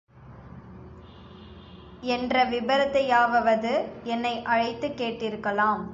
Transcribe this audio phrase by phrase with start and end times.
[2.01, 3.73] என்ற விபரத்தையாவவது
[4.03, 5.83] என்னை அழைத்துக் கேட்டிருக்கலாம்.